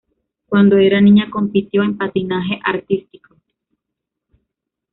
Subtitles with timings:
[0.47, 3.35] Cuando era niña, compitió en patinaje artístico.